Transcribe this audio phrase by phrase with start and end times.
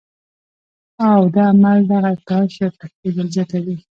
[1.07, 3.75] او دا عمل دغه ارتعاش يا تښنېدل زياتوي